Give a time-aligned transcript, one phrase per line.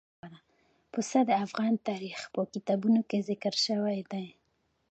[0.91, 4.27] پسه د افغان تاریخ په کتابونو کې ذکر شوی دي.